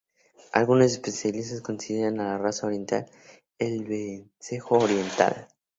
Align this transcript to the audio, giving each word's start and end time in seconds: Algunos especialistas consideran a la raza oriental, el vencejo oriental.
Algunos 0.53 0.93
especialistas 0.93 1.61
consideran 1.61 2.19
a 2.19 2.23
la 2.29 2.37
raza 2.39 2.65
oriental, 2.65 3.05
el 3.59 3.83
vencejo 3.83 4.79
oriental. 4.79 5.47